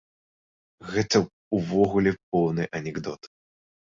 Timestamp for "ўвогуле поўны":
1.57-2.63